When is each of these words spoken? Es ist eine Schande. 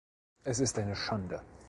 Es 0.43 0.59
ist 0.59 0.79
eine 0.79 0.95
Schande. 0.95 1.43